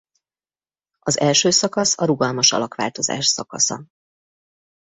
[0.99, 3.85] Az első szakasz a rugalmas alakváltozás szakasza.